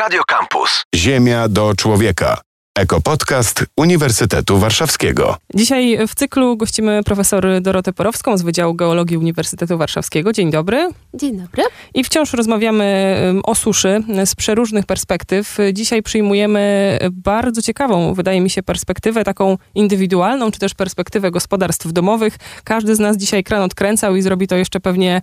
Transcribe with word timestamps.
Radio 0.00 0.22
Campus. 0.24 0.82
Ziemia 0.94 1.48
do 1.48 1.74
człowieka. 1.76 2.40
Ekopodcast 2.80 3.64
Uniwersytetu 3.76 4.58
Warszawskiego. 4.58 5.36
Dzisiaj 5.54 5.98
w 6.08 6.14
cyklu 6.14 6.56
gościmy 6.56 7.00
profesor 7.04 7.46
Dorotę 7.60 7.92
Porowską 7.92 8.38
z 8.38 8.42
Wydziału 8.42 8.74
Geologii 8.74 9.16
Uniwersytetu 9.16 9.78
Warszawskiego. 9.78 10.32
Dzień 10.32 10.50
dobry. 10.50 10.90
Dzień 11.14 11.36
dobry. 11.36 11.62
I 11.94 12.04
wciąż 12.04 12.32
rozmawiamy 12.32 13.16
o 13.44 13.54
suszy 13.54 14.02
z 14.24 14.34
przeróżnych 14.34 14.86
perspektyw. 14.86 15.58
Dzisiaj 15.72 16.02
przyjmujemy 16.02 16.98
bardzo 17.12 17.62
ciekawą, 17.62 18.14
wydaje 18.14 18.40
mi 18.40 18.50
się, 18.50 18.62
perspektywę 18.62 19.24
taką 19.24 19.58
indywidualną, 19.74 20.50
czy 20.50 20.58
też 20.58 20.74
perspektywę 20.74 21.30
gospodarstw 21.30 21.92
domowych. 21.92 22.36
Każdy 22.64 22.96
z 22.96 22.98
nas 22.98 23.16
dzisiaj 23.16 23.44
kran 23.44 23.62
odkręcał 23.62 24.16
i 24.16 24.22
zrobi 24.22 24.48
to 24.48 24.56
jeszcze 24.56 24.80
pewnie 24.80 25.22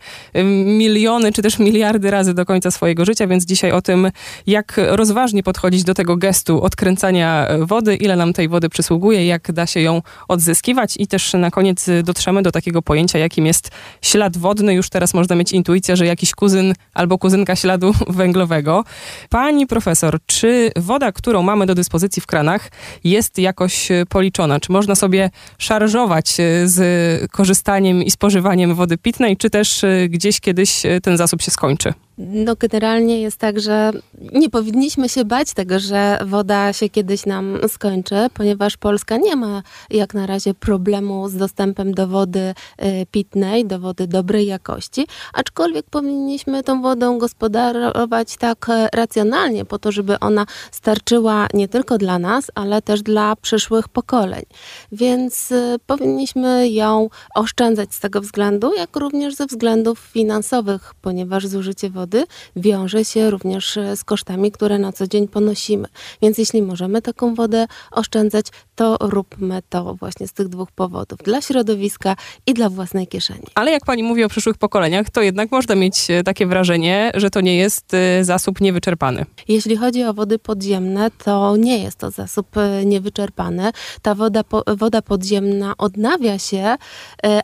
miliony, 0.65 1.31
czy 1.31 1.41
też 1.41 1.59
miliardy 1.59 2.11
razy 2.11 2.33
do 2.33 2.45
końca 2.45 2.71
swojego 2.71 3.05
życia, 3.05 3.27
więc 3.27 3.45
dzisiaj 3.45 3.71
o 3.71 3.81
tym, 3.81 4.11
jak 4.47 4.79
rozważnie 4.87 5.43
podchodzić 5.43 5.83
do 5.83 5.93
tego 5.93 6.17
gestu 6.17 6.61
odkręcania 6.63 7.46
wody, 7.59 7.95
ile 7.95 8.15
nam 8.15 8.33
tej 8.33 8.49
wody 8.49 8.69
przysługuje, 8.69 9.25
jak 9.25 9.51
da 9.51 9.65
się 9.65 9.79
ją 9.79 10.01
odzyskiwać 10.27 10.97
i 10.97 11.07
też 11.07 11.33
na 11.33 11.51
koniec 11.51 11.85
dotrzemy 12.03 12.43
do 12.43 12.51
takiego 12.51 12.81
pojęcia, 12.81 13.19
jakim 13.19 13.45
jest 13.45 13.71
ślad 14.01 14.37
wodny. 14.37 14.73
Już 14.73 14.89
teraz 14.89 15.13
można 15.13 15.35
mieć 15.35 15.51
intuicję, 15.51 15.95
że 15.95 16.05
jakiś 16.05 16.35
kuzyn 16.35 16.73
albo 16.93 17.17
kuzynka 17.17 17.55
śladu 17.55 17.93
węglowego. 18.07 18.83
Pani 19.29 19.67
profesor, 19.67 20.19
czy 20.25 20.71
woda, 20.75 21.11
którą 21.11 21.43
mamy 21.43 21.65
do 21.65 21.75
dyspozycji 21.75 22.21
w 22.21 22.25
kranach 22.25 22.71
jest 23.03 23.39
jakoś 23.39 23.89
policzona? 24.09 24.59
Czy 24.59 24.71
można 24.71 24.95
sobie 24.95 25.29
szarżować 25.57 26.37
z 26.65 27.31
korzystaniem 27.31 28.03
i 28.03 28.11
spożywaniem 28.11 28.75
wody 28.75 28.97
pitnej, 28.97 29.37
czy 29.37 29.49
też 29.49 29.85
gdzieś 30.09 30.39
kiedyś 30.39 30.81
ten 31.03 31.17
zasób 31.17 31.41
się 31.41 31.51
skończy? 31.51 31.93
No 32.17 32.55
generalnie 32.55 33.21
jest 33.21 33.37
tak, 33.37 33.59
że 33.59 33.91
nie 34.33 34.49
powinniśmy 34.49 35.09
się 35.09 35.25
bać 35.25 35.53
tego, 35.53 35.79
że 35.79 36.19
woda 36.25 36.73
się 36.73 36.89
kiedyś 36.89 37.25
nam 37.25 37.57
skończy, 37.67 38.15
ponieważ 38.33 38.77
Polska 38.77 39.17
nie 39.17 39.35
ma 39.35 39.63
jak 39.89 40.13
na 40.13 40.25
razie 40.25 40.53
problemu 40.53 41.29
z 41.29 41.35
dostępem 41.35 41.93
do 41.93 42.07
wody 42.07 42.39
y, 42.39 43.05
pitnej, 43.11 43.65
do 43.65 43.79
wody 43.79 44.07
dobrej 44.07 44.47
jakości, 44.47 45.07
aczkolwiek 45.33 45.85
powinniśmy 45.89 46.63
tą 46.63 46.81
wodą 46.81 47.17
gospodarować 47.17 48.37
tak 48.37 48.69
e, 48.69 48.89
racjonalnie, 48.93 49.65
po 49.65 49.79
to, 49.79 49.91
żeby 49.91 50.19
ona 50.19 50.45
starczyła 50.71 51.47
nie 51.53 51.67
tylko 51.67 51.97
dla 51.97 52.19
nas, 52.19 52.51
ale 52.55 52.81
też 52.81 53.01
dla 53.01 53.35
przyszłych 53.35 53.89
pokoleń. 53.89 54.43
Więc 54.91 55.51
y, 55.51 55.75
powinniśmy 55.85 56.69
ją 56.69 57.09
oszczędzać 57.35 57.95
z 57.95 57.99
tego 57.99 58.21
względu, 58.21 58.73
jak 58.73 58.95
również 58.95 59.35
ze 59.35 59.45
względów 59.45 59.99
finansowych, 59.99 60.93
ponieważ 61.01 61.47
zużycie 61.47 61.89
wody 61.89 62.06
wiąże 62.55 63.05
się 63.05 63.29
również 63.29 63.77
e, 63.77 63.97
z 63.97 64.03
kosztami, 64.03 64.51
które 64.51 64.79
na 64.79 64.91
co 64.91 65.07
dzień 65.07 65.27
ponosimy. 65.27 65.87
Więc 66.21 66.37
jeśli 66.37 66.61
możemy 66.61 67.01
taką 67.01 67.35
wodę 67.35 67.67
oszczędzać, 67.91 68.45
to 68.75 68.97
róbmy 68.99 69.61
to 69.69 69.95
właśnie 69.95 70.27
z 70.27 70.33
tych 70.33 70.47
dwóch 70.47 70.71
powodów. 70.71 71.19
Dla 71.23 71.41
środowiska 71.41 72.15
i 72.45 72.53
dla 72.53 72.69
własnej 72.69 73.07
kieszeni. 73.07 73.47
Ale 73.55 73.71
jak 73.71 73.85
pani 73.85 74.03
mówi 74.03 74.23
o 74.23 74.29
przyszłych 74.29 74.57
pokoleniach, 74.57 75.09
to 75.09 75.21
jednak 75.21 75.51
można 75.51 75.75
mieć 75.75 76.11
e, 76.11 76.23
takie 76.23 76.47
wrażenie, 76.47 77.11
że 77.15 77.29
to 77.29 77.41
nie 77.41 77.55
jest 77.55 77.93
e, 77.93 78.23
zasób 78.23 78.61
niewyczerpany. 78.61 79.25
Jeśli 79.47 79.77
chodzi 79.77 80.03
o 80.03 80.13
wody 80.13 80.39
podziemne, 80.39 81.11
to 81.23 81.57
nie 81.57 81.83
jest 81.83 81.97
to 81.97 82.11
zasób 82.11 82.47
niewyczerpany. 82.85 83.71
Ta 84.01 84.15
woda, 84.15 84.41
woda 84.77 85.01
podziemna 85.01 85.73
odnawia 85.77 86.39
się, 86.39 86.75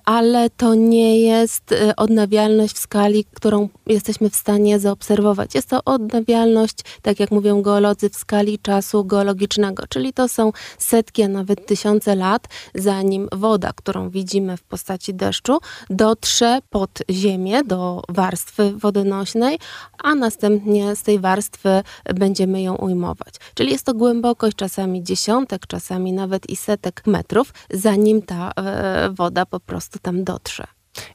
ale 0.06 0.50
to 0.50 0.76
nie 0.76 1.20
jest 1.20 1.76
odnawialność 1.98 2.76
w 2.76 2.80
skali, 2.80 3.26
którą 3.34 3.70
jesteśmy 3.88 4.30
w 4.30 4.36
stanie 4.36 4.53
stanie 4.54 4.80
zaobserwować. 4.80 5.56
Jest 5.56 5.70
to 5.70 5.84
odnawialność, 5.86 6.78
tak 7.02 7.20
jak 7.20 7.32
mówią 7.32 7.62
geolodzy, 7.62 8.10
w 8.10 8.16
skali 8.16 8.60
czasu 8.60 9.06
geologicznego, 9.06 9.84
czyli 9.90 10.14
to 10.14 10.28
są 10.28 10.52
setki, 10.78 11.24
a 11.24 11.28
nawet 11.28 11.66
tysiące 11.66 12.16
lat, 12.16 12.48
zanim 12.76 13.28
woda, 13.32 13.72
którą 13.76 14.10
widzimy 14.10 14.58
w 14.58 14.64
postaci 14.64 15.14
deszczu, 15.14 15.60
dotrze 15.90 16.60
pod 16.70 17.00
ziemię, 17.10 17.64
do 17.64 18.02
warstwy 18.10 18.74
wodonośnej, 18.78 19.60
a 20.04 20.16
następnie 20.16 20.96
z 20.96 21.04
tej 21.04 21.20
warstwy 21.20 21.84
będziemy 22.16 22.62
ją 22.62 22.76
ujmować. 22.76 23.34
Czyli 23.54 23.72
jest 23.72 23.86
to 23.86 23.94
głębokość 23.94 24.56
czasami 24.56 25.04
dziesiątek, 25.04 25.68
czasami 25.68 26.14
nawet 26.14 26.50
i 26.50 26.56
setek 26.56 27.04
metrów, 27.06 27.54
zanim 27.72 28.22
ta 28.22 28.52
e, 28.56 29.10
woda 29.10 29.46
po 29.46 29.60
prostu 29.60 30.00
tam 30.00 30.24
dotrze. 30.24 30.64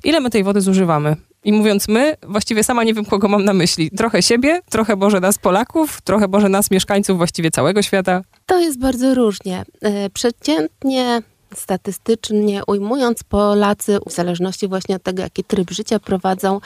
Ile 0.05 0.21
my 0.21 0.31
tej 0.31 0.45
wody 0.45 0.61
zużywamy? 0.61 1.17
I 1.49 1.53
mówiąc 1.53 1.89
my, 1.89 2.17
właściwie 2.23 2.65
sama 2.65 2.85
nie 2.85 2.95
wiem, 2.95 3.05
kogo 3.05 3.29
mam 3.29 3.45
na 3.45 3.53
myśli. 3.53 3.91
Trochę 3.91 4.23
siebie, 4.23 4.61
trochę 4.71 4.97
może 4.97 5.21
nas 5.21 5.39
Polaków, 5.39 6.01
trochę 6.01 6.29
może 6.29 6.49
nas 6.49 6.71
mieszkańców 6.71 7.17
właściwie 7.19 7.51
całego 7.51 7.83
świata. 7.83 8.23
To 8.47 8.59
jest 8.59 8.79
bardzo 8.79 9.15
różnie. 9.15 9.65
E, 9.81 10.11
przeciętnie 10.11 11.23
statystycznie 11.55 12.63
ujmując, 12.67 13.23
Polacy, 13.23 13.99
w 14.07 14.13
zależności 14.13 14.69
właśnie 14.69 14.97
od 14.97 15.03
tego, 15.03 15.23
jaki 15.23 15.45
tryb 15.45 15.71
życia 15.71 15.99
prowadzą, 15.99 16.61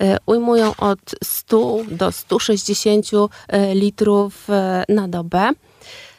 e, 0.00 0.16
ujmują 0.26 0.72
od 0.76 1.00
100 1.24 1.78
do 1.90 2.12
160 2.12 3.06
e, 3.48 3.74
litrów 3.74 4.48
na 4.88 5.08
dobę. 5.08 5.50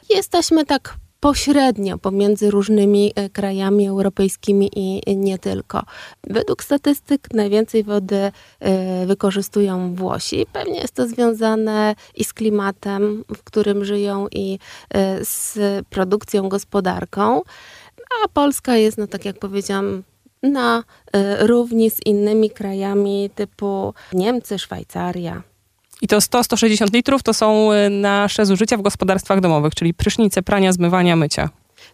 Jesteśmy 0.09 0.65
tak 0.65 0.95
pośrednio 1.19 1.97
pomiędzy 1.97 2.51
różnymi 2.51 3.11
e, 3.15 3.29
krajami 3.29 3.87
europejskimi 3.87 4.71
i 4.75 5.17
nie 5.17 5.37
tylko. 5.37 5.83
Według 6.23 6.63
statystyk 6.63 7.33
najwięcej 7.33 7.83
wody 7.83 8.31
e, 8.59 9.05
wykorzystują 9.05 9.95
Włosi. 9.95 10.45
Pewnie 10.53 10.79
jest 10.79 10.93
to 10.93 11.07
związane 11.07 11.95
i 12.15 12.23
z 12.23 12.33
klimatem, 12.33 13.23
w 13.35 13.43
którym 13.43 13.85
żyją, 13.85 14.27
i 14.31 14.59
e, 14.93 15.25
z 15.25 15.57
produkcją, 15.89 16.49
gospodarką. 16.49 17.41
A 18.23 18.27
Polska 18.27 18.77
jest, 18.77 18.97
no 18.97 19.07
tak 19.07 19.25
jak 19.25 19.39
powiedziałam, 19.39 20.03
na 20.43 20.83
równi 21.39 21.89
z 21.89 22.05
innymi 22.05 22.49
krajami 22.49 23.29
typu 23.35 23.93
Niemcy, 24.13 24.59
Szwajcaria. 24.59 25.48
I 26.01 26.07
to 26.07 26.17
100-160 26.17 26.93
litrów 26.93 27.23
to 27.23 27.33
są 27.33 27.73
y, 27.73 27.89
nasze 27.89 28.45
zużycia 28.45 28.77
w 28.77 28.81
gospodarstwach 28.81 29.41
domowych, 29.41 29.75
czyli 29.75 29.93
prysznice, 29.93 30.41
prania, 30.41 30.73
zmywania, 30.73 31.15
mycia. 31.15 31.49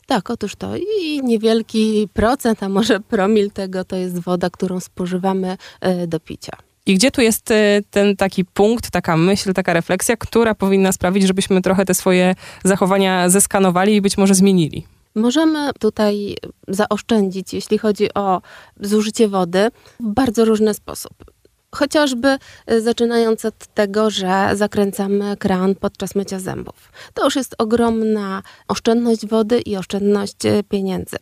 Tak, 0.08 0.30
otóż 0.30 0.56
to 0.56 0.78
i 0.78 1.22
niewielki 1.24 2.10
procent, 2.14 2.64
a 2.64 2.70
może 2.70 3.00
promil 3.00 3.52
tego 3.52 3.86
to 3.86 3.96
jest 3.96 4.20
woda, 4.20 4.50
którą 4.50 4.80
spożywamy 4.80 5.58
y, 6.04 6.08
do 6.08 6.20
picia. 6.20 6.58
I 6.86 6.96
gdzie 6.96 7.12
tu 7.12 7.22
jest 7.22 7.52
y, 7.52 7.84
ten 7.92 8.16
taki 8.16 8.46
punkt, 8.46 8.92
taka 8.92 9.18
myśl, 9.18 9.54
taka 9.54 9.74
refleksja, 9.74 10.18
która 10.18 10.56
powinna 10.56 10.92
sprawić, 10.92 11.24
żebyśmy 11.28 11.62
trochę 11.62 11.86
te 11.86 11.94
swoje 11.94 12.36
zachowania 12.64 13.30
zeskanowali 13.30 13.96
i 13.96 14.02
być 14.02 14.18
może 14.18 14.36
zmienili? 14.36 14.86
Możemy 15.16 15.72
tutaj 15.80 16.36
zaoszczędzić, 16.68 17.54
jeśli 17.54 17.78
chodzi 17.78 18.14
o 18.14 18.42
zużycie 18.80 19.28
wody, 19.28 19.72
w 20.00 20.04
bardzo 20.04 20.46
różny 20.46 20.74
sposób. 20.74 21.35
Chociażby 21.76 22.38
y, 22.72 22.82
zaczynając 22.82 23.46
od 23.46 23.68
tego, 23.74 24.10
że 24.10 24.50
zakręcamy 24.54 25.38
kran 25.38 25.76
podczas 25.76 26.16
mycia 26.16 26.40
zębów. 26.40 26.92
To 27.14 27.26
już 27.26 27.36
jest 27.36 27.56
ogromna 27.58 28.44
oszczędność 28.68 29.28
wody 29.28 29.60
i 29.60 29.78
oszczędność 29.78 30.46
y, 30.46 30.64
pieniędzy. 30.70 31.18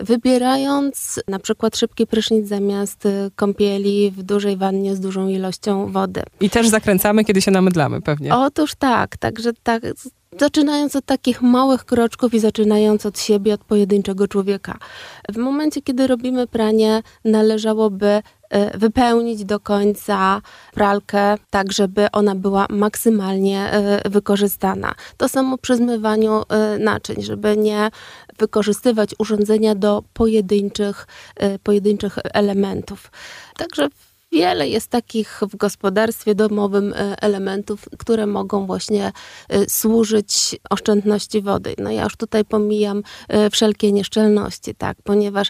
Wybierając 0.00 1.20
na 1.28 1.38
przykład 1.38 1.76
szybki 1.76 2.06
prysznic 2.06 2.48
zamiast 2.48 3.06
y, 3.06 3.30
kąpieli 3.36 4.10
w 4.10 4.22
dużej 4.22 4.56
wannie 4.56 4.96
z 4.96 5.00
dużą 5.00 5.28
ilością 5.28 5.92
wody. 5.92 6.22
I 6.40 6.50
też 6.50 6.68
zakręcamy, 6.68 7.24
kiedy 7.24 7.42
się 7.42 7.50
namydlamy 7.50 8.00
pewnie. 8.00 8.34
Otóż 8.34 8.74
tak, 8.74 9.16
także 9.16 9.52
tak 9.62 9.82
zaczynając 10.40 10.96
od 10.96 11.04
takich 11.04 11.42
małych 11.42 11.84
kroczków 11.84 12.34
i 12.34 12.38
zaczynając 12.38 13.06
od 13.06 13.20
siebie, 13.20 13.54
od 13.54 13.64
pojedynczego 13.64 14.28
człowieka. 14.28 14.78
W 15.28 15.36
momencie, 15.36 15.82
kiedy 15.82 16.06
robimy 16.06 16.46
pranie, 16.46 17.02
należałoby 17.24 18.22
wypełnić 18.74 19.44
do 19.44 19.60
końca 19.60 20.42
pralkę, 20.74 21.34
tak 21.50 21.72
żeby 21.72 22.06
ona 22.12 22.34
była 22.34 22.66
maksymalnie 22.70 23.70
e, 23.72 24.10
wykorzystana. 24.10 24.94
To 25.16 25.28
samo 25.28 25.58
przy 25.58 25.76
zmywaniu 25.76 26.42
e, 26.48 26.78
naczyń, 26.78 27.22
żeby 27.22 27.56
nie 27.56 27.90
wykorzystywać 28.38 29.10
urządzenia 29.18 29.74
do 29.74 30.02
pojedynczych, 30.12 31.06
pojedynczych 31.62 32.18
elementów. 32.34 33.10
Także 33.56 33.88
wiele 34.34 34.68
jest 34.68 34.90
takich 34.90 35.40
w 35.50 35.56
gospodarstwie 35.56 36.34
domowym 36.34 36.92
e, 36.92 37.22
elementów, 37.22 37.88
które 37.98 38.26
mogą 38.26 38.66
właśnie 38.66 39.12
e, 39.48 39.70
służyć 39.70 40.56
oszczędności 40.70 41.42
wody. 41.42 41.74
No 41.78 41.90
ja 41.90 42.02
już 42.04 42.16
tutaj 42.16 42.44
pomijam 42.44 43.02
e, 43.28 43.50
wszelkie 43.50 43.92
nieszczelności, 43.92 44.74
tak, 44.74 44.96
ponieważ 45.04 45.48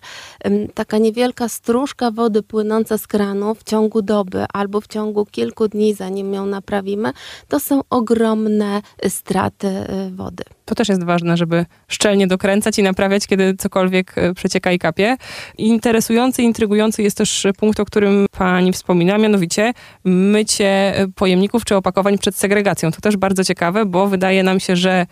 taka 0.74 0.98
niewielka 0.98 1.48
stróżka 1.48 2.10
wody 2.10 2.42
płynąca 2.42 2.98
z 2.98 3.06
kranu 3.06 3.54
w 3.54 3.64
ciągu 3.64 4.02
doby 4.02 4.44
albo 4.52 4.80
w 4.80 4.86
ciągu 4.86 5.26
kilku 5.26 5.68
dni, 5.68 5.94
zanim 5.94 6.34
ją 6.34 6.46
naprawimy, 6.46 7.12
to 7.48 7.60
są 7.60 7.80
ogromne 7.90 8.82
straty 9.08 9.68
wody. 10.10 10.44
To 10.64 10.74
też 10.74 10.88
jest 10.88 11.04
ważne, 11.04 11.36
żeby 11.36 11.66
szczelnie 11.88 12.26
dokręcać 12.26 12.78
i 12.78 12.82
naprawiać, 12.82 13.26
kiedy 13.26 13.54
cokolwiek 13.58 14.18
e, 14.18 14.34
przecieka 14.34 14.72
i 14.72 14.78
kapie. 14.78 15.16
Interesujący, 15.58 16.42
intrygujący 16.42 17.02
jest 17.02 17.16
też 17.16 17.46
punkt, 17.58 17.80
o 17.80 17.84
którym 17.84 18.26
pani 18.38 18.72
wspomina, 18.72 19.18
mianowicie 19.18 19.72
mycie 20.04 20.94
pojemników 21.14 21.64
czy 21.64 21.76
opakowań 21.76 22.18
przed 22.18 22.36
segregacją. 22.36 22.92
To 22.92 23.00
też 23.00 23.16
bardzo 23.16 23.44
ciekawe, 23.44 23.86
bo 23.86 24.06
wydaje 24.06 24.42
nam 24.42 24.60
się, 24.60 24.76
że 24.76 25.06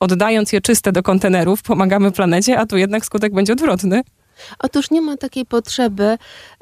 oddając 0.00 0.52
je 0.52 0.60
czyste 0.60 0.92
do 0.92 1.02
kontenerów, 1.02 1.62
pomagamy 1.62 2.12
planecie, 2.12 2.58
a 2.58 2.66
tu 2.66 2.76
jednak 2.76 3.04
skutek 3.04 3.34
będzie 3.34 3.52
odwrotny. 3.52 4.02
Otóż 4.58 4.90
nie 4.90 5.00
ma 5.00 5.16
takiej 5.16 5.46
potrzeby, 5.46 6.18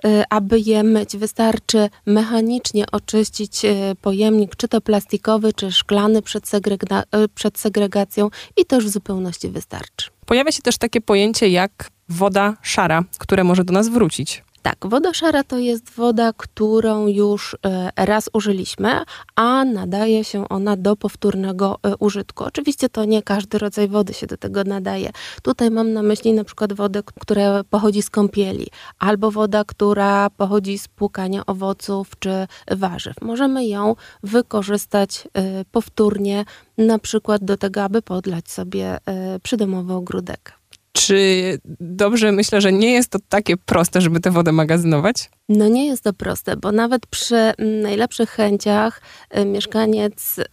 y, 0.06 0.24
aby 0.30 0.60
je 0.60 0.82
myć. 0.82 1.16
Wystarczy 1.16 1.88
mechanicznie 2.06 2.84
oczyścić 2.92 3.64
y, 3.64 3.96
pojemnik, 4.00 4.56
czy 4.56 4.68
to 4.68 4.80
plastikowy, 4.80 5.52
czy 5.52 5.72
szklany 5.72 6.22
przed, 6.22 6.44
segrega- 6.44 7.24
y, 7.24 7.28
przed 7.28 7.58
segregacją 7.58 8.30
i 8.56 8.64
to 8.64 8.76
już 8.76 8.84
w 8.86 8.88
zupełności 8.88 9.48
wystarczy. 9.48 10.10
Pojawia 10.26 10.52
się 10.52 10.62
też 10.62 10.78
takie 10.78 11.00
pojęcie 11.00 11.48
jak 11.48 11.90
woda 12.08 12.56
szara, 12.62 13.04
które 13.18 13.44
może 13.44 13.64
do 13.64 13.72
nas 13.72 13.88
wrócić. 13.88 14.44
Tak, 14.66 14.86
woda 14.86 15.14
szara 15.14 15.44
to 15.44 15.58
jest 15.58 15.90
woda, 15.90 16.32
którą 16.32 17.06
już 17.06 17.56
e, 17.66 17.90
raz 17.96 18.30
użyliśmy, 18.32 19.00
a 19.36 19.64
nadaje 19.64 20.24
się 20.24 20.48
ona 20.48 20.76
do 20.76 20.96
powtórnego 20.96 21.78
e, 21.82 21.96
użytku. 21.96 22.44
Oczywiście 22.44 22.88
to 22.88 23.04
nie 23.04 23.22
każdy 23.22 23.58
rodzaj 23.58 23.88
wody 23.88 24.14
się 24.14 24.26
do 24.26 24.36
tego 24.36 24.64
nadaje. 24.64 25.10
Tutaj 25.42 25.70
mam 25.70 25.92
na 25.92 26.02
myśli 26.02 26.32
na 26.32 26.44
przykład 26.44 26.72
wodę, 26.72 27.02
która 27.20 27.64
pochodzi 27.64 28.02
z 28.02 28.10
kąpieli, 28.10 28.66
albo 28.98 29.30
woda, 29.30 29.64
która 29.64 30.30
pochodzi 30.30 30.78
z 30.78 30.88
płukania 30.88 31.46
owoców 31.46 32.10
czy 32.18 32.46
warzyw. 32.70 33.14
Możemy 33.22 33.66
ją 33.66 33.94
wykorzystać 34.22 35.28
e, 35.34 35.64
powtórnie, 35.64 36.44
na 36.78 36.98
przykład 36.98 37.44
do 37.44 37.56
tego, 37.56 37.82
aby 37.82 38.02
podlać 38.02 38.50
sobie 38.50 38.98
przydomowy 39.42 39.94
ogródek. 39.94 40.52
Czy 40.96 41.58
dobrze 41.80 42.32
myślę, 42.32 42.60
że 42.60 42.72
nie 42.72 42.92
jest 42.92 43.10
to 43.10 43.18
takie 43.28 43.56
proste, 43.56 44.00
żeby 44.00 44.20
tę 44.20 44.30
wodę 44.30 44.52
magazynować? 44.52 45.30
No 45.48 45.68
nie 45.68 45.86
jest 45.86 46.04
to 46.04 46.12
proste, 46.12 46.56
bo 46.56 46.72
nawet 46.72 47.06
przy 47.06 47.36
mm, 47.36 47.80
najlepszych 47.80 48.30
chęciach 48.30 49.00
y, 49.38 49.44
mieszkaniec 49.44 50.38
y, 50.38 50.44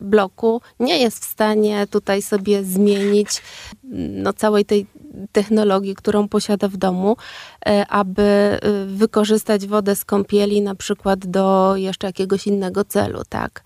bloku 0.00 0.60
nie 0.80 0.98
jest 0.98 1.24
w 1.24 1.28
stanie 1.28 1.86
tutaj 1.86 2.22
sobie 2.22 2.64
zmienić 2.64 3.42
no, 3.92 4.32
całej 4.32 4.64
tej 4.64 4.86
technologii, 5.32 5.94
którą 5.94 6.28
posiada 6.28 6.68
w 6.68 6.76
domu, 6.76 7.16
y, 7.68 7.86
aby 7.88 8.58
wykorzystać 8.86 9.66
wodę 9.66 9.96
z 9.96 10.04
kąpieli 10.04 10.62
na 10.62 10.74
przykład 10.74 11.26
do 11.26 11.76
jeszcze 11.76 12.06
jakiegoś 12.06 12.46
innego 12.46 12.84
celu, 12.84 13.22
tak? 13.28 13.62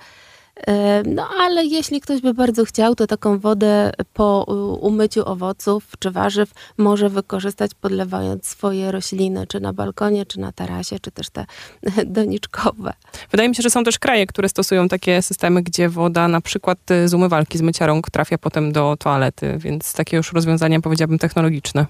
No 1.07 1.29
ale 1.41 1.65
jeśli 1.65 2.01
ktoś 2.01 2.21
by 2.21 2.35
bardzo 2.35 2.65
chciał, 2.65 2.95
to 2.95 3.07
taką 3.07 3.39
wodę 3.39 3.93
po 4.13 4.45
umyciu 4.81 5.29
owoców 5.29 5.85
czy 5.99 6.11
warzyw 6.11 6.51
może 6.79 7.09
wykorzystać 7.09 7.71
podlewając 7.81 8.47
swoje 8.47 8.93
rośliny, 8.93 9.47
czy 9.47 9.61
na 9.61 9.73
balkonie, 9.73 10.27
czy 10.27 10.41
na 10.41 10.53
tarasie, 10.53 11.01
czy 11.01 11.11
też 11.11 11.31
te 11.31 11.47
doniczkowe. 12.07 12.93
Wydaje 13.31 13.49
mi 13.49 13.55
się, 13.55 13.63
że 13.63 13.71
są 13.71 13.85
też 13.85 13.99
kraje, 13.99 14.27
które 14.27 14.49
stosują 14.49 14.89
takie 14.89 15.23
systemy, 15.23 15.63
gdzie 15.63 15.89
woda 15.89 16.29
na 16.29 16.41
przykład 16.41 16.79
z 17.05 17.15
umywalki, 17.15 17.59
z 17.59 17.63
mycia 17.63 17.87
rąk 17.87 18.11
trafia 18.11 18.39
potem 18.39 18.73
do 18.73 18.97
toalety, 18.99 19.55
więc 19.59 19.93
takie 19.93 20.17
już 20.17 20.33
rozwiązania 20.33 20.81
powiedziałabym 20.81 21.19
technologiczne. 21.19 21.87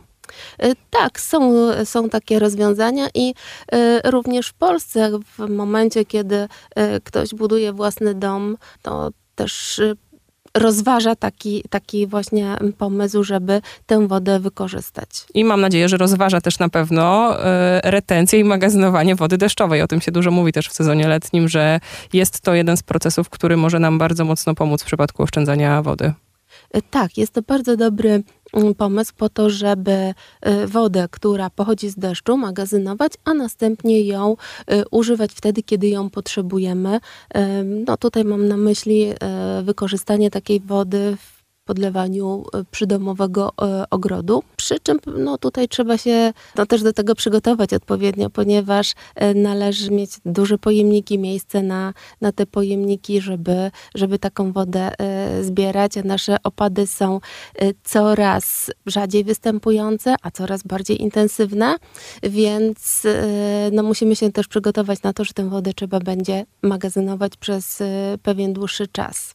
Y, 0.64 0.72
tak, 0.90 1.20
są, 1.20 1.52
są 1.84 2.08
takie 2.08 2.38
rozwiązania 2.38 3.08
i 3.14 3.34
y, 3.74 4.10
również 4.10 4.48
w 4.48 4.54
Polsce 4.54 5.10
w 5.38 5.48
momencie, 5.48 6.04
kiedy 6.04 6.36
y, 6.36 6.48
ktoś 7.04 7.34
buduje 7.34 7.72
własny 7.72 8.14
dom, 8.14 8.56
to 8.82 9.10
też 9.34 9.80
rozważa 10.54 11.16
taki, 11.16 11.64
taki 11.70 12.06
właśnie 12.06 12.56
pomysł, 12.78 13.24
żeby 13.24 13.62
tę 13.86 14.08
wodę 14.08 14.40
wykorzystać. 14.40 15.08
I 15.34 15.44
mam 15.44 15.60
nadzieję, 15.60 15.88
że 15.88 15.96
rozważa 15.96 16.40
też 16.40 16.58
na 16.58 16.68
pewno 16.68 17.36
retencję 17.82 18.38
i 18.40 18.44
magazynowanie 18.44 19.14
wody 19.16 19.38
deszczowej. 19.38 19.82
O 19.82 19.86
tym 19.86 20.00
się 20.00 20.12
dużo 20.12 20.30
mówi 20.30 20.52
też 20.52 20.68
w 20.68 20.72
sezonie 20.72 21.08
letnim, 21.08 21.48
że 21.48 21.80
jest 22.12 22.40
to 22.40 22.54
jeden 22.54 22.76
z 22.76 22.82
procesów, 22.82 23.30
który 23.30 23.56
może 23.56 23.78
nam 23.78 23.98
bardzo 23.98 24.24
mocno 24.24 24.54
pomóc 24.54 24.82
w 24.82 24.86
przypadku 24.86 25.22
oszczędzania 25.22 25.82
wody. 25.82 26.12
Tak, 26.90 27.18
jest 27.18 27.32
to 27.32 27.42
bardzo 27.42 27.76
dobry 27.76 28.22
pomysł 28.76 29.12
po 29.16 29.28
to, 29.28 29.50
żeby 29.50 30.14
y, 30.46 30.66
wodę, 30.66 31.08
która 31.10 31.50
pochodzi 31.50 31.88
z 31.88 31.94
deszczu, 31.94 32.36
magazynować, 32.36 33.12
a 33.24 33.34
następnie 33.34 34.00
ją 34.00 34.36
y, 34.72 34.84
używać 34.90 35.32
wtedy, 35.32 35.62
kiedy 35.62 35.88
ją 35.88 36.10
potrzebujemy. 36.10 37.00
No 37.64 37.96
tutaj 37.96 38.24
mam 38.24 38.48
na 38.48 38.56
myśli 38.56 39.10
y, 39.10 39.16
wykorzystanie 39.62 40.30
takiej 40.30 40.60
wody 40.60 41.16
w 41.16 41.35
podlewaniu 41.66 42.44
e, 42.54 42.64
przydomowego 42.70 43.52
e, 43.62 43.84
ogrodu. 43.90 44.42
Przy 44.56 44.80
czym 44.80 44.98
no, 45.18 45.38
tutaj 45.38 45.68
trzeba 45.68 45.98
się 45.98 46.32
no, 46.56 46.66
też 46.66 46.82
do 46.82 46.92
tego 46.92 47.14
przygotować 47.14 47.72
odpowiednio, 47.74 48.30
ponieważ 48.30 48.94
e, 49.14 49.34
należy 49.34 49.90
mieć 49.90 50.10
duże 50.24 50.58
pojemniki, 50.58 51.18
miejsce 51.18 51.62
na, 51.62 51.92
na 52.20 52.32
te 52.32 52.46
pojemniki, 52.46 53.20
żeby, 53.20 53.70
żeby 53.94 54.18
taką 54.18 54.52
wodę 54.52 54.92
zbierać. 55.42 55.92
Nasze 56.04 56.36
opady 56.44 56.86
są 56.86 57.20
coraz 57.84 58.70
rzadziej 58.86 59.24
występujące, 59.24 60.14
a 60.22 60.30
coraz 60.30 60.62
bardziej 60.62 61.02
intensywne, 61.02 61.76
więc 62.22 63.02
no, 63.72 63.82
musimy 63.82 64.16
się 64.16 64.32
też 64.32 64.48
przygotować 64.48 65.02
na 65.02 65.12
to, 65.12 65.24
że 65.24 65.32
tę 65.32 65.48
wodę 65.48 65.72
trzeba 65.74 66.00
będzie 66.00 66.46
magazynować 66.62 67.36
przez 67.36 67.82
pewien 68.22 68.52
dłuższy 68.52 68.88
czas. 68.88 69.34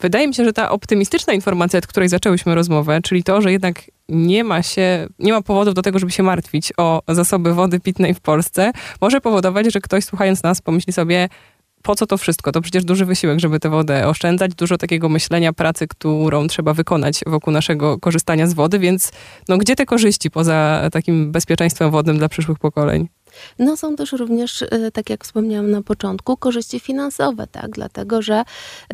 Wydaje 0.00 0.28
mi 0.28 0.34
się, 0.34 0.44
że 0.44 0.52
ta 0.52 0.70
optymistyczna 0.70 1.32
informacja, 1.32 1.78
od 1.78 1.86
której 1.86 2.08
zaczęłyśmy 2.08 2.54
rozmowę, 2.54 3.00
czyli 3.02 3.24
to, 3.24 3.40
że 3.40 3.52
jednak 3.52 3.82
nie 4.08 4.44
ma 4.44 4.62
się, 4.62 5.06
nie 5.18 5.32
ma 5.32 5.42
powodów 5.42 5.74
do 5.74 5.82
tego, 5.82 5.98
żeby 5.98 6.12
się 6.12 6.22
martwić 6.22 6.72
o 6.76 7.02
zasoby 7.08 7.54
wody 7.54 7.80
pitnej 7.80 8.14
w 8.14 8.20
Polsce, 8.20 8.72
może 9.00 9.20
powodować, 9.20 9.72
że 9.72 9.80
ktoś 9.80 10.04
słuchając 10.04 10.42
nas 10.42 10.62
pomyśli 10.62 10.92
sobie, 10.92 11.28
po 11.82 11.94
co 11.94 12.06
to 12.06 12.18
wszystko? 12.18 12.52
To 12.52 12.60
przecież 12.60 12.84
duży 12.84 13.04
wysiłek, 13.04 13.40
żeby 13.40 13.60
tę 13.60 13.70
wodę 13.70 14.08
oszczędzać, 14.08 14.54
dużo 14.54 14.78
takiego 14.78 15.08
myślenia, 15.08 15.52
pracy, 15.52 15.88
którą 15.88 16.46
trzeba 16.46 16.74
wykonać 16.74 17.20
wokół 17.26 17.52
naszego 17.52 17.98
korzystania 17.98 18.46
z 18.46 18.54
wody, 18.54 18.78
więc 18.78 19.12
no, 19.48 19.58
gdzie 19.58 19.76
te 19.76 19.86
korzyści 19.86 20.30
poza 20.30 20.88
takim 20.92 21.32
bezpieczeństwem 21.32 21.90
wodnym 21.90 22.18
dla 22.18 22.28
przyszłych 22.28 22.58
pokoleń? 22.58 23.08
No 23.58 23.76
są 23.76 23.96
też 23.96 24.12
również, 24.12 24.62
y, 24.62 24.90
tak 24.92 25.10
jak 25.10 25.24
wspomniałam 25.24 25.70
na 25.70 25.82
początku, 25.82 26.36
korzyści 26.36 26.80
finansowe, 26.80 27.46
tak? 27.46 27.70
Dlatego, 27.70 28.22
że 28.22 28.42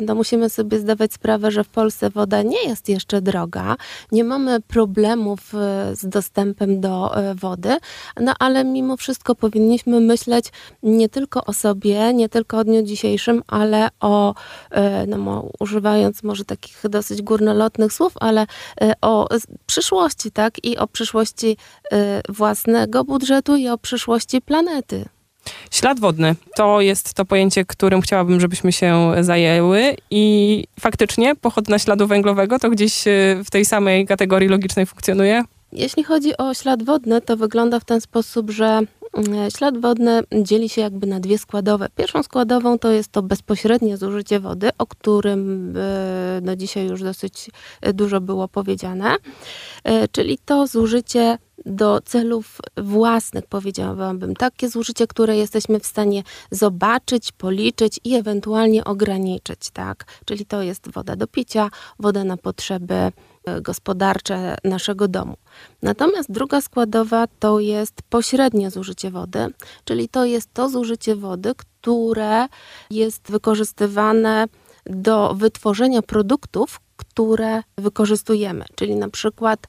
no, 0.01 0.15
musimy 0.15 0.49
sobie 0.49 0.79
zdawać 0.79 1.13
sprawę, 1.13 1.51
że 1.51 1.63
w 1.63 1.69
Polsce 1.69 2.09
woda 2.09 2.41
nie 2.41 2.63
jest 2.63 2.89
jeszcze 2.89 3.21
droga, 3.21 3.75
nie 4.11 4.23
mamy 4.23 4.61
problemów 4.61 5.53
y, 5.53 5.95
z 5.95 6.07
dostępem 6.07 6.81
do 6.81 7.19
y, 7.31 7.35
wody, 7.35 7.77
no 8.21 8.33
ale 8.39 8.63
mimo 8.63 8.97
wszystko 8.97 9.35
powinniśmy 9.35 9.99
myśleć 9.99 10.45
nie 10.83 11.09
tylko 11.09 11.45
o 11.45 11.53
sobie, 11.53 12.13
nie 12.13 12.29
tylko 12.29 12.57
o 12.57 12.63
dniu 12.63 12.83
dzisiejszym, 12.83 13.43
ale 13.47 13.89
o, 13.99 14.35
no, 15.07 15.49
używając 15.59 16.23
może 16.23 16.45
takich 16.45 16.81
dosyć 16.83 17.21
górnolotnych 17.21 17.93
słów, 17.93 18.13
ale 18.19 18.45
o 19.01 19.27
przyszłości, 19.65 20.31
tak? 20.31 20.65
I 20.65 20.77
o 20.77 20.87
przyszłości 20.87 21.57
własnego 22.29 23.03
budżetu 23.03 23.55
i 23.55 23.69
o 23.69 23.77
przyszłości 23.77 24.28
planety. 24.41 25.05
Ślad 25.71 25.99
wodny 25.99 26.35
to 26.55 26.81
jest 26.81 27.13
to 27.13 27.25
pojęcie, 27.25 27.65
którym 27.65 28.01
chciałabym, 28.01 28.39
żebyśmy 28.39 28.71
się 28.71 29.11
zajęły 29.21 29.95
i 30.11 30.65
faktycznie 30.79 31.35
pochodna 31.35 31.79
śladu 31.79 32.07
węglowego 32.07 32.59
to 32.59 32.69
gdzieś 32.69 33.07
e, 33.07 33.11
w 33.45 33.51
tej 33.51 33.65
samej 33.65 34.07
kategorii 34.07 34.49
logicznej 34.49 34.85
funkcjonuje? 34.85 35.43
Jeśli 35.71 36.03
chodzi 36.03 36.37
o 36.37 36.53
ślad 36.53 36.83
wodny, 36.83 37.21
to 37.21 37.37
wygląda 37.37 37.79
w 37.79 37.85
ten 37.85 38.01
sposób, 38.01 38.51
że 38.51 38.65
mm, 38.65 39.51
ślad 39.57 39.77
wodny 39.77 40.21
dzieli 40.41 40.69
się 40.69 40.81
jakby 40.81 41.07
na 41.07 41.19
dwie 41.19 41.37
składowe. 41.37 41.87
Pierwszą 41.95 42.23
składową 42.23 42.79
to 42.79 42.91
jest 42.91 43.11
to 43.11 43.21
bezpośrednie 43.21 43.97
zużycie 43.97 44.39
wody, 44.39 44.69
o 44.77 44.87
którym 44.87 45.73
e, 45.77 46.41
no 46.43 46.55
dzisiaj 46.55 46.87
już 46.87 47.03
dosyć 47.03 47.49
dużo 47.93 48.21
było 48.21 48.47
powiedziane, 48.47 49.15
e, 49.83 50.07
czyli 50.07 50.37
to 50.45 50.67
zużycie 50.67 51.37
do 51.65 52.01
celów 52.05 52.57
własnych, 52.77 53.45
powiedziałabym. 53.45 54.35
Takie 54.35 54.69
zużycie, 54.69 55.07
które 55.07 55.37
jesteśmy 55.37 55.79
w 55.79 55.85
stanie 55.85 56.23
zobaczyć, 56.51 57.31
policzyć 57.31 57.99
i 58.03 58.15
ewentualnie 58.15 58.83
ograniczyć, 58.83 59.59
tak? 59.73 60.05
Czyli 60.25 60.45
to 60.45 60.61
jest 60.61 60.91
woda 60.91 61.15
do 61.15 61.27
picia, 61.27 61.69
woda 61.99 62.23
na 62.23 62.37
potrzeby 62.37 62.93
e, 62.93 63.11
gospodarcze 63.61 64.55
naszego 64.63 65.07
domu. 65.07 65.37
Natomiast 65.81 66.31
druga 66.31 66.61
składowa 66.61 67.27
to 67.39 67.59
jest 67.59 68.01
pośrednie 68.09 68.71
zużycie 68.71 69.11
wody, 69.11 69.47
czyli 69.85 70.09
to 70.09 70.25
jest 70.25 70.53
to 70.53 70.69
zużycie 70.69 71.15
wody, 71.15 71.53
które 71.57 72.47
jest 72.89 73.31
wykorzystywane 73.31 74.47
do 74.85 75.33
wytworzenia 75.35 76.01
produktów, 76.01 76.79
które 77.19 77.63
wykorzystujemy. 77.77 78.65
Czyli 78.75 78.95
na 78.95 79.09
przykład 79.09 79.67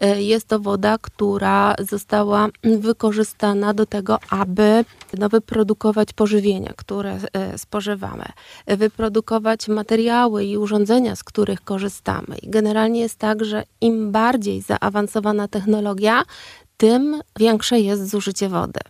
e, 0.00 0.22
jest 0.22 0.48
to 0.48 0.60
woda, 0.60 0.98
która 1.02 1.74
została 1.78 2.48
wykorzystana 2.64 3.74
do 3.74 3.86
tego, 3.86 4.18
aby 4.30 4.84
no, 5.18 5.28
wyprodukować 5.28 6.12
pożywienie, 6.12 6.72
które 6.76 7.18
e, 7.32 7.58
spożywamy, 7.58 8.24
wyprodukować 8.66 9.68
materiały 9.68 10.44
i 10.44 10.56
urządzenia, 10.56 11.16
z 11.16 11.24
których 11.24 11.60
korzystamy. 11.64 12.38
I 12.42 12.50
generalnie 12.50 13.00
jest 13.00 13.18
tak, 13.18 13.44
że 13.44 13.64
im 13.80 14.12
bardziej 14.12 14.62
zaawansowana 14.62 15.48
technologia, 15.48 16.22
tym 16.76 17.20
większe 17.38 17.80
jest 17.80 18.10
zużycie 18.10 18.48
wody. 18.48 18.80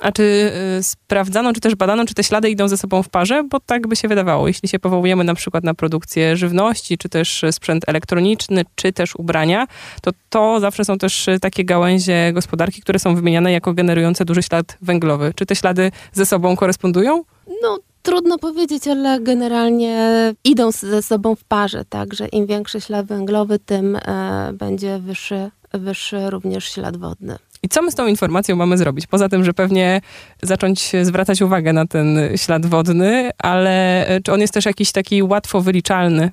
A 0.00 0.12
czy 0.12 0.52
y, 0.78 0.82
sprawdzano, 0.82 1.52
czy 1.52 1.60
też 1.60 1.74
badano, 1.74 2.04
czy 2.04 2.14
te 2.14 2.24
ślady 2.24 2.50
idą 2.50 2.68
ze 2.68 2.76
sobą 2.76 3.02
w 3.02 3.08
parze? 3.08 3.44
Bo 3.50 3.60
tak 3.60 3.86
by 3.86 3.96
się 3.96 4.08
wydawało. 4.08 4.48
Jeśli 4.48 4.68
się 4.68 4.78
powołujemy 4.78 5.24
na 5.24 5.34
przykład 5.34 5.64
na 5.64 5.74
produkcję 5.74 6.36
żywności, 6.36 6.98
czy 6.98 7.08
też 7.08 7.44
sprzęt 7.50 7.88
elektroniczny, 7.88 8.64
czy 8.74 8.92
też 8.92 9.16
ubrania, 9.16 9.66
to 10.02 10.10
to 10.28 10.60
zawsze 10.60 10.84
są 10.84 10.98
też 10.98 11.26
takie 11.40 11.64
gałęzie 11.64 12.32
gospodarki, 12.32 12.80
które 12.80 12.98
są 12.98 13.14
wymieniane 13.14 13.52
jako 13.52 13.74
generujące 13.74 14.24
duży 14.24 14.42
ślad 14.42 14.76
węglowy. 14.82 15.32
Czy 15.36 15.46
te 15.46 15.56
ślady 15.56 15.90
ze 16.12 16.26
sobą 16.26 16.56
korespondują? 16.56 17.24
No, 17.62 17.78
trudno 18.02 18.38
powiedzieć, 18.38 18.88
ale 18.88 19.20
generalnie 19.20 20.34
idą 20.44 20.72
ze 20.72 21.02
sobą 21.02 21.36
w 21.36 21.44
parze, 21.44 21.84
tak, 21.88 22.14
że 22.14 22.28
im 22.28 22.46
większy 22.46 22.80
ślad 22.80 23.06
węglowy, 23.06 23.58
tym 23.58 23.96
e, 23.96 24.50
będzie 24.52 24.98
wyższy, 24.98 25.50
wyższy 25.72 26.30
również 26.30 26.64
ślad 26.64 26.96
wodny. 26.96 27.38
I 27.64 27.68
co 27.68 27.82
my 27.82 27.90
z 27.90 27.94
tą 27.94 28.06
informacją 28.06 28.56
mamy 28.56 28.78
zrobić? 28.78 29.06
Poza 29.06 29.28
tym, 29.28 29.44
że 29.44 29.52
pewnie 29.52 30.00
zacząć 30.42 30.92
zwracać 31.02 31.42
uwagę 31.42 31.72
na 31.72 31.86
ten 31.86 32.18
ślad 32.36 32.66
wodny, 32.66 33.30
ale 33.38 34.06
e, 34.06 34.20
czy 34.20 34.32
on 34.32 34.40
jest 34.40 34.54
też 34.54 34.64
jakiś 34.64 34.92
taki 34.92 35.22
łatwo 35.22 35.60
wyliczalny 35.60 36.30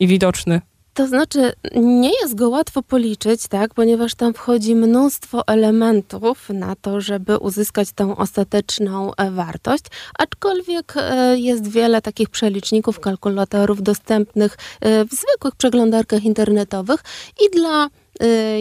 i 0.00 0.06
widoczny? 0.06 0.60
To 0.94 1.06
znaczy, 1.06 1.52
nie 1.76 2.10
jest 2.20 2.34
go 2.34 2.48
łatwo 2.48 2.82
policzyć, 2.82 3.48
tak, 3.48 3.74
ponieważ 3.74 4.14
tam 4.14 4.34
wchodzi 4.34 4.74
mnóstwo 4.74 5.46
elementów 5.46 6.48
na 6.48 6.76
to, 6.76 7.00
żeby 7.00 7.38
uzyskać 7.38 7.92
tą 7.92 8.16
ostateczną 8.16 9.14
e, 9.14 9.30
wartość, 9.30 9.84
aczkolwiek 10.18 10.94
e, 10.96 11.38
jest 11.38 11.68
wiele 11.68 12.02
takich 12.02 12.28
przeliczników, 12.28 13.00
kalkulatorów 13.00 13.82
dostępnych 13.82 14.56
w 14.82 15.08
zwykłych 15.10 15.56
przeglądarkach 15.56 16.24
internetowych 16.24 17.00
i 17.40 17.56
dla 17.56 17.88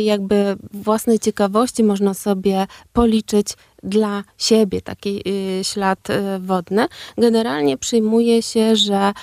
jakby 0.03 0.55
własnej 0.73 1.19
ciekawości 1.19 1.83
można 1.83 2.13
sobie 2.13 2.67
policzyć 2.93 3.47
dla 3.83 4.23
siebie 4.37 4.81
taki 4.81 5.23
y, 5.59 5.63
ślad 5.63 6.09
y, 6.09 6.39
wodny. 6.39 6.87
Generalnie 7.17 7.77
przyjmuje 7.77 8.41
się, 8.41 8.75
że 8.75 9.13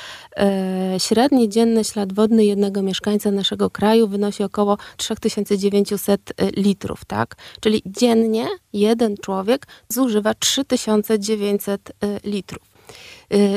średni 0.98 1.48
dzienny 1.48 1.84
ślad 1.84 2.12
wodny 2.12 2.44
jednego 2.44 2.82
mieszkańca 2.82 3.30
naszego 3.30 3.70
kraju 3.70 4.08
wynosi 4.08 4.42
około 4.42 4.78
3900 4.96 6.20
litrów, 6.56 7.04
tak? 7.04 7.36
Czyli 7.60 7.82
dziennie 7.86 8.46
jeden 8.72 9.16
człowiek 9.16 9.66
zużywa 9.88 10.34
3900 10.34 11.92
litrów. 12.24 12.62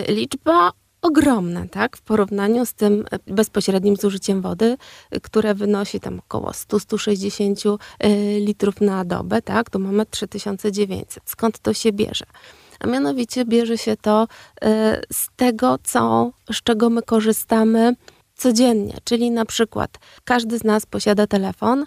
Liczba 0.07 0.71
ogromne, 1.07 1.69
tak, 1.69 1.97
w 1.97 2.01
porównaniu 2.01 2.65
z 2.65 2.73
tym 2.73 3.05
bezpośrednim 3.27 3.95
zużyciem 3.95 4.41
wody, 4.41 4.77
które 5.23 5.53
wynosi 5.55 5.99
tam 5.99 6.19
około 6.19 6.51
100-160 6.51 7.77
y, 8.05 8.39
litrów 8.39 8.81
na 8.81 9.05
dobę, 9.05 9.41
tak, 9.41 9.69
to 9.69 9.79
mamy 9.79 10.05
3900. 10.05 11.23
Skąd 11.25 11.59
to 11.59 11.73
się 11.73 11.91
bierze? 11.91 12.25
A 12.79 12.87
mianowicie 12.87 13.45
bierze 13.45 13.77
się 13.77 13.97
to 14.01 14.27
z 15.13 15.27
tego, 15.35 15.79
co, 15.83 16.31
z 16.51 16.63
czego 16.63 16.89
my 16.89 17.01
korzystamy 17.01 17.95
codziennie, 18.35 18.97
czyli 19.03 19.31
na 19.31 19.45
przykład 19.45 19.97
każdy 20.23 20.59
z 20.59 20.63
nas 20.63 20.85
posiada 20.85 21.27
telefon, 21.27 21.85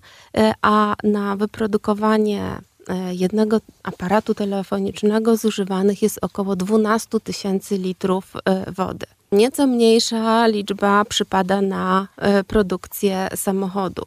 a 0.63 0.95
na 1.05 1.37
wyprodukowanie 1.37 2.43
E, 2.43 2.70
jednego 3.11 3.61
aparatu 3.83 4.35
telefonicznego 4.35 5.37
zużywanych 5.37 6.03
jest 6.03 6.19
około 6.23 6.57
12 6.57 7.21
tysięcy 7.21 7.79
litrów 7.79 8.33
e, 8.45 8.73
wody. 8.73 9.07
Nieco 9.33 9.67
mniejsza 9.67 10.47
liczba 10.47 11.05
przypada 11.05 11.63
na 11.63 12.09
e, 12.17 12.45
produkcję 12.45 13.29
samochodu. 13.35 14.03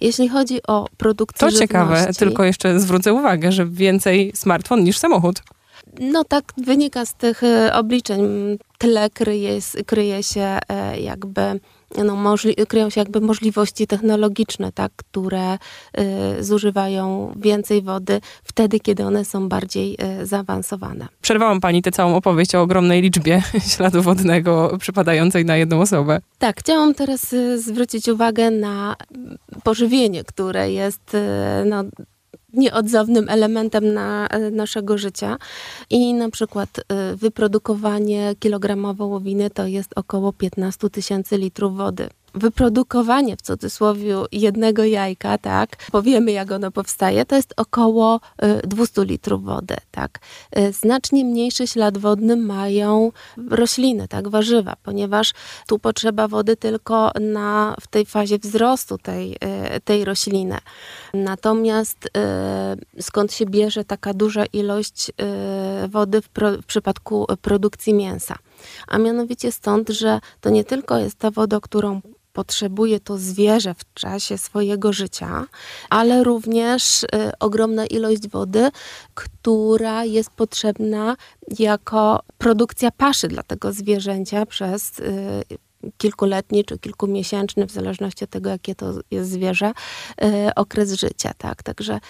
Jeśli 0.00 0.28
chodzi 0.28 0.60
o 0.68 0.88
produkcję 0.96 1.48
To 1.48 1.58
ciekawe, 1.58 2.10
tylko 2.18 2.44
jeszcze 2.44 2.80
zwrócę 2.80 3.14
uwagę, 3.14 3.52
że 3.52 3.66
więcej 3.66 4.32
smartfon 4.34 4.84
niż 4.84 4.98
samochód. 4.98 5.42
No 6.00 6.24
tak 6.24 6.44
wynika 6.56 7.06
z 7.06 7.14
tych 7.14 7.42
obliczeń. 7.72 8.22
Tyle 8.78 9.10
kryje, 9.10 9.58
kryje 9.86 10.22
się 10.22 10.58
jakby 11.00 11.60
no, 12.04 12.16
możli- 12.16 12.66
kryją 12.66 12.90
się 12.90 13.00
jakby 13.00 13.20
możliwości 13.20 13.86
technologiczne, 13.86 14.72
tak, 14.72 14.92
które 14.96 15.54
y, 16.38 16.44
zużywają 16.44 17.32
więcej 17.36 17.82
wody 17.82 18.20
wtedy, 18.44 18.80
kiedy 18.80 19.04
one 19.04 19.24
są 19.24 19.48
bardziej 19.48 19.96
y, 20.22 20.26
zaawansowane. 20.26 21.08
Przerwałam 21.22 21.60
pani 21.60 21.82
tę 21.82 21.90
całą 21.90 22.16
opowieść 22.16 22.54
o 22.54 22.60
ogromnej 22.62 23.02
liczbie 23.02 23.42
śladu 23.76 24.02
wodnego 24.02 24.76
przypadającej 24.80 25.44
na 25.44 25.56
jedną 25.56 25.80
osobę. 25.80 26.20
Tak, 26.38 26.60
chciałam 26.60 26.94
teraz 26.94 27.32
y, 27.32 27.60
zwrócić 27.62 28.08
uwagę 28.08 28.50
na 28.50 28.96
pożywienie, 29.64 30.24
które 30.24 30.72
jest 30.72 31.14
y, 31.14 31.18
no, 31.64 31.84
nieodzownym 32.52 33.28
elementem 33.28 33.92
na, 33.92 34.26
e, 34.26 34.50
naszego 34.50 34.98
życia. 34.98 35.36
I 35.90 36.14
na 36.14 36.30
przykład 36.30 36.68
e, 36.78 37.16
wyprodukowanie 37.16 38.34
kilograma 38.38 38.94
wołowiny 38.94 39.50
to 39.50 39.66
jest 39.66 39.92
około 39.96 40.32
15 40.32 40.90
tysięcy 40.90 41.38
litrów 41.38 41.76
wody 41.76 42.08
wyprodukowanie 42.34 43.36
w 43.36 43.42
cudzysłowie 43.42 44.16
jednego 44.32 44.84
jajka, 44.84 45.38
tak, 45.38 45.70
powiemy 45.92 46.32
jak 46.32 46.50
ono 46.52 46.70
powstaje, 46.70 47.26
to 47.26 47.36
jest 47.36 47.54
około 47.56 48.20
200 48.64 49.02
y, 49.02 49.04
litrów 49.04 49.44
wody, 49.44 49.76
tak. 49.90 50.18
Y, 50.58 50.72
znacznie 50.72 51.24
mniejszy 51.24 51.66
ślad 51.66 51.98
wodny 51.98 52.36
mają 52.36 53.12
rośliny, 53.50 54.08
tak, 54.08 54.28
warzywa, 54.28 54.76
ponieważ 54.82 55.32
tu 55.66 55.78
potrzeba 55.78 56.28
wody 56.28 56.56
tylko 56.56 57.10
na, 57.20 57.76
w 57.80 57.86
tej 57.86 58.06
fazie 58.06 58.38
wzrostu 58.38 58.98
tej, 58.98 59.32
y, 59.32 59.80
tej 59.84 60.04
rośliny. 60.04 60.58
Natomiast 61.14 62.10
skąd 63.00 63.32
się 63.32 63.46
bierze 63.46 63.84
taka 63.84 64.14
duża 64.14 64.44
ilość 64.46 65.12
wody 65.88 66.22
w, 66.22 66.28
pro, 66.28 66.52
w 66.52 66.66
przypadku 66.66 67.26
produkcji 67.42 67.94
mięsa? 67.94 68.34
A 68.88 68.98
mianowicie 68.98 69.52
stąd, 69.52 69.88
że 69.88 70.20
to 70.40 70.50
nie 70.50 70.64
tylko 70.64 70.98
jest 70.98 71.18
ta 71.18 71.30
woda, 71.30 71.60
którą 71.60 72.00
potrzebuje 72.32 73.00
to 73.00 73.18
zwierzę 73.18 73.74
w 73.74 73.94
czasie 73.94 74.38
swojego 74.38 74.92
życia, 74.92 75.46
ale 75.90 76.24
również 76.24 77.02
y, 77.02 77.08
ogromna 77.40 77.86
ilość 77.86 78.28
wody, 78.28 78.70
która 79.14 80.04
jest 80.04 80.30
potrzebna 80.30 81.16
jako 81.58 82.20
produkcja 82.38 82.90
paszy 82.90 83.28
dla 83.28 83.42
tego 83.42 83.72
zwierzęcia 83.72 84.46
przez 84.46 84.98
y, 84.98 85.42
kilkuletni 85.98 86.64
czy 86.64 86.78
kilkumiesięczny, 86.78 87.66
w 87.66 87.70
zależności 87.70 88.24
od 88.24 88.30
tego, 88.30 88.50
jakie 88.50 88.74
to 88.74 88.92
jest 89.10 89.30
zwierzę, 89.30 89.72
y, 90.24 90.54
okres 90.54 90.92
życia. 90.92 91.32
Tak? 91.38 91.62
Także 91.62 92.00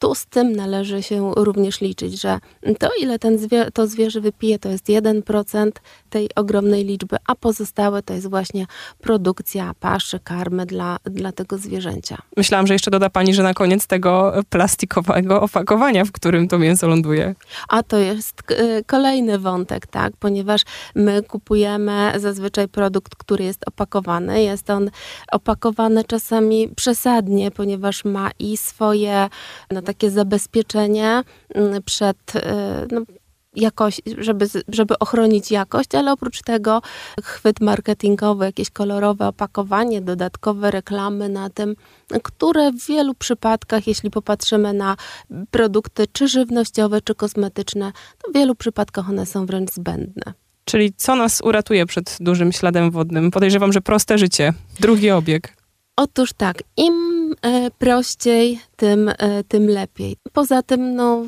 tu 0.00 0.14
z 0.14 0.26
tym 0.26 0.56
należy 0.56 1.02
się 1.02 1.32
również 1.36 1.80
liczyć, 1.80 2.20
że 2.20 2.38
to 2.78 2.88
ile 3.00 3.18
ten 3.18 3.38
to 3.74 3.86
zwierzę 3.86 4.20
wypije 4.20 4.58
to 4.58 4.68
jest 4.68 4.86
1% 4.86 5.70
tej 6.10 6.28
ogromnej 6.34 6.84
liczby, 6.84 7.16
a 7.26 7.34
pozostałe 7.34 8.02
to 8.02 8.14
jest 8.14 8.30
właśnie 8.30 8.66
produkcja 9.00 9.74
paszy, 9.80 10.20
karmy 10.20 10.66
dla, 10.66 10.98
dla 11.04 11.32
tego 11.32 11.58
zwierzęcia. 11.58 12.18
Myślałam, 12.36 12.66
że 12.66 12.72
jeszcze 12.72 12.90
doda 12.90 13.10
Pani, 13.10 13.34
że 13.34 13.42
na 13.42 13.54
koniec 13.54 13.86
tego 13.86 14.32
plastikowego 14.50 15.42
opakowania, 15.42 16.04
w 16.04 16.12
którym 16.12 16.48
to 16.48 16.58
mięso 16.58 16.88
ląduje. 16.88 17.34
A 17.68 17.82
to 17.82 17.96
jest 17.96 18.50
y, 18.50 18.84
kolejny 18.86 19.38
wątek, 19.38 19.86
tak, 19.86 20.12
ponieważ 20.16 20.62
my 20.94 21.22
kupujemy 21.22 22.12
zazwyczaj 22.16 22.68
produkt, 22.68 23.14
który 23.14 23.44
jest 23.44 23.68
opakowany. 23.68 24.42
Jest 24.42 24.70
on 24.70 24.90
opakowany 25.32 26.04
czasami 26.04 26.68
przesadnie, 26.76 27.50
ponieważ 27.50 28.04
ma 28.04 28.30
i 28.38 28.56
swoje 28.56 29.28
no, 29.70 29.82
takie 29.90 30.10
zabezpieczenie 30.10 31.22
mm, 31.54 31.82
przed 31.82 32.36
y, 32.36 32.40
no, 32.90 33.00
jakość, 33.56 34.00
żeby, 34.18 34.46
żeby 34.68 34.98
ochronić 34.98 35.50
jakość, 35.50 35.94
ale 35.94 36.12
oprócz 36.12 36.42
tego 36.42 36.82
chwyt 37.22 37.60
marketingowy, 37.60 38.44
jakieś 38.44 38.70
kolorowe 38.70 39.26
opakowanie, 39.26 40.00
dodatkowe 40.00 40.70
reklamy 40.70 41.28
na 41.28 41.50
tym, 41.50 41.76
które 42.22 42.72
w 42.72 42.86
wielu 42.86 43.14
przypadkach, 43.14 43.86
jeśli 43.86 44.10
popatrzymy 44.10 44.72
na 44.72 44.96
produkty 45.50 46.06
czy 46.12 46.28
żywnościowe, 46.28 47.00
czy 47.00 47.14
kosmetyczne, 47.14 47.92
to 48.22 48.30
w 48.30 48.34
wielu 48.34 48.54
przypadkach 48.54 49.08
one 49.08 49.26
są 49.26 49.46
wręcz 49.46 49.70
zbędne. 49.70 50.32
Czyli 50.64 50.92
co 50.96 51.16
nas 51.16 51.40
uratuje 51.44 51.86
przed 51.86 52.16
dużym 52.20 52.52
śladem 52.52 52.90
wodnym? 52.90 53.30
Podejrzewam, 53.30 53.72
że 53.72 53.80
proste 53.80 54.18
życie, 54.18 54.52
drugi 54.80 55.10
obieg. 55.10 55.56
Otóż 55.96 56.32
tak, 56.32 56.62
im 56.76 56.94
e, 57.44 57.69
prościej, 57.80 58.60
tym, 58.76 59.08
e, 59.08 59.44
tym 59.44 59.66
lepiej. 59.66 60.16
Poza 60.32 60.62
tym, 60.62 60.94
no, 60.94 61.22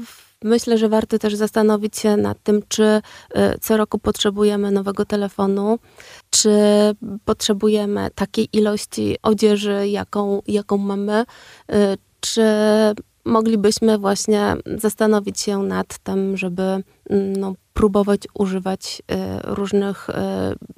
myślę, 0.45 0.79
że 0.79 0.89
warto 0.89 1.19
też 1.19 1.35
zastanowić 1.35 1.99
się 1.99 2.17
nad 2.17 2.43
tym, 2.43 2.63
czy 2.69 2.85
e, 3.35 3.59
co 3.61 3.77
roku 3.77 3.99
potrzebujemy 3.99 4.71
nowego 4.71 5.05
telefonu, 5.05 5.79
czy 6.31 6.51
potrzebujemy 7.25 8.09
takiej 8.15 8.49
ilości 8.53 9.17
odzieży, 9.23 9.89
jaką, 9.89 10.43
jaką 10.47 10.79
mamy, 10.79 11.25
y, 11.71 11.75
czy 12.21 12.45
moglibyśmy 13.25 13.99
właśnie 13.99 14.57
zastanowić 14.79 15.41
się 15.41 15.59
nad 15.59 15.99
tym, 15.99 16.37
żeby 16.37 16.63
mm, 16.63 17.37
no, 17.37 17.55
próbować 17.73 18.21
używać 18.35 19.03
y, 19.13 19.15
różnych 19.43 20.11
y, 20.11 20.13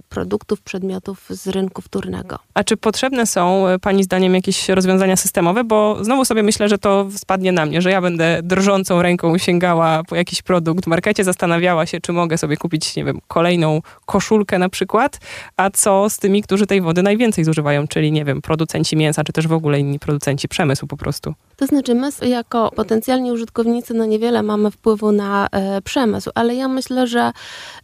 produktów, 0.08 0.62
przedmiotów 0.62 1.26
z 1.30 1.48
rynku 1.48 1.82
wtórnego. 1.82 2.38
A 2.54 2.64
czy 2.64 2.76
potrzebne 2.76 3.26
są 3.26 3.68
y, 3.68 3.78
Pani 3.78 4.04
zdaniem 4.04 4.34
jakieś 4.34 4.68
rozwiązania 4.68 5.16
systemowe? 5.16 5.64
Bo 5.64 6.04
znowu 6.04 6.24
sobie 6.24 6.42
myślę, 6.42 6.68
że 6.68 6.78
to 6.78 7.08
spadnie 7.16 7.52
na 7.52 7.66
mnie, 7.66 7.82
że 7.82 7.90
ja 7.90 8.00
będę 8.00 8.40
drżącą 8.42 9.02
ręką 9.02 9.38
sięgała 9.38 10.02
po 10.08 10.16
jakiś 10.16 10.42
produkt 10.42 10.84
w 10.84 10.86
markecie, 10.86 11.24
zastanawiała 11.24 11.86
się, 11.86 12.00
czy 12.00 12.12
mogę 12.12 12.38
sobie 12.38 12.56
kupić, 12.56 12.96
nie 12.96 13.04
wiem, 13.04 13.20
kolejną 13.28 13.80
koszulkę 14.06 14.58
na 14.58 14.68
przykład, 14.68 15.18
a 15.56 15.70
co 15.70 16.10
z 16.10 16.18
tymi, 16.18 16.42
którzy 16.42 16.66
tej 16.66 16.80
wody 16.80 17.02
najwięcej 17.02 17.44
zużywają, 17.44 17.88
czyli 17.88 18.12
nie 18.12 18.24
wiem, 18.24 18.42
producenci 18.42 18.96
mięsa, 18.96 19.24
czy 19.24 19.32
też 19.32 19.48
w 19.48 19.52
ogóle 19.52 19.80
inni 19.80 19.98
producenci 19.98 20.48
przemysłu 20.48 20.88
po 20.88 20.96
prostu. 20.96 21.34
To 21.56 21.66
znaczy, 21.66 21.94
my 21.94 22.10
jako 22.28 22.70
potencjalni 22.70 23.32
użytkownicy, 23.32 23.94
no 23.94 24.04
niewiele 24.04 24.42
mamy 24.42 24.70
wpływu 24.70 25.12
na 25.12 25.46
e, 25.52 25.82
przemysł, 25.82 26.30
ale 26.34 26.54
ja 26.54 26.68
myślę, 26.68 27.06
że 27.06 27.32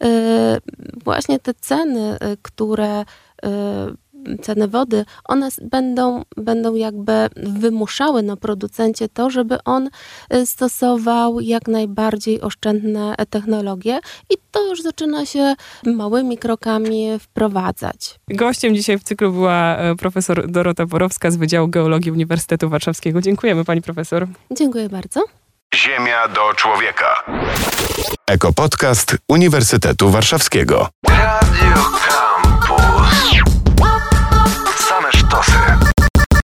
e, 0.04 0.58
właśnie 1.04 1.38
te 1.38 1.54
ceny, 1.54 2.18
e, 2.20 2.36
które 2.42 3.04
ceny 4.42 4.68
wody, 4.68 5.04
one 5.24 5.48
będą, 5.62 6.24
będą 6.36 6.74
jakby 6.74 7.12
wymuszały 7.36 8.22
na 8.22 8.36
producencie 8.36 9.08
to, 9.08 9.30
żeby 9.30 9.58
on 9.64 9.90
e, 10.30 10.46
stosował 10.46 11.40
jak 11.40 11.68
najbardziej 11.68 12.40
oszczędne 12.40 13.14
technologie 13.30 14.00
i 14.30 14.34
to 14.50 14.66
już 14.66 14.82
zaczyna 14.82 15.26
się 15.26 15.54
małymi 15.84 16.38
krokami 16.38 17.18
wprowadzać. 17.20 18.20
Gościem 18.28 18.74
dzisiaj 18.74 18.98
w 18.98 19.02
cyklu 19.02 19.32
była 19.32 19.76
e, 19.76 19.96
profesor 19.96 20.50
Dorota 20.50 20.86
Borowska 20.86 21.30
z 21.30 21.36
Wydziału 21.36 21.68
Geologii 21.68 22.12
Uniwersytetu 22.12 22.68
Warszawskiego. 22.68 23.20
Dziękujemy 23.20 23.64
pani 23.64 23.82
profesor. 23.82 24.26
Dziękuję 24.50 24.88
bardzo. 24.88 25.24
Ziemia 25.74 26.28
do 26.28 26.54
człowieka. 26.54 27.24
Ekopodcast 28.26 29.16
Uniwersytetu 29.28 30.10
Warszawskiego. 30.10 30.88
Radio 31.08 32.19